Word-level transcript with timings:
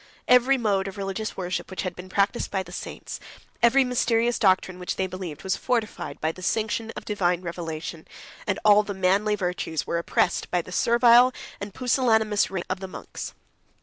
Every 0.27 0.57
mode 0.57 0.87
of 0.87 0.97
religious 0.97 1.37
worship 1.37 1.69
which 1.69 1.83
had 1.83 1.95
been 1.95 2.09
practised 2.09 2.49
by 2.49 2.63
the 2.63 2.71
saints, 2.71 3.19
every 3.61 3.83
mysterious 3.83 4.39
doctrine 4.39 4.79
which 4.79 4.95
they 4.95 5.05
believed, 5.05 5.43
was 5.43 5.55
fortified 5.55 6.19
by 6.19 6.31
the 6.31 6.41
sanction 6.41 6.91
of 6.95 7.05
divine 7.05 7.43
revelation, 7.43 8.07
and 8.47 8.57
all 8.65 8.81
the 8.81 8.95
manly 8.95 9.35
virtues 9.35 9.85
were 9.85 9.99
oppressed 9.99 10.49
by 10.49 10.63
the 10.63 10.71
servile 10.71 11.31
and 11.59 11.75
pusillanimous 11.75 12.49
reign 12.49 12.63
of 12.67 12.79
the 12.79 12.87
monks. 12.87 13.35